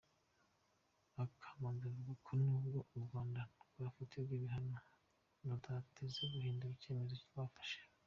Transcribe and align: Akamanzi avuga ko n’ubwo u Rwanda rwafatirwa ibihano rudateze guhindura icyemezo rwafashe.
Akamanzi 1.23 1.83
avuga 1.89 2.13
ko 2.25 2.31
n’ubwo 2.41 2.79
u 2.95 2.97
Rwanda 3.05 3.39
rwafatirwa 3.71 4.31
ibihano 4.37 4.77
rudateze 5.47 6.21
guhindura 6.33 6.73
icyemezo 6.75 7.15
rwafashe. 7.27 7.79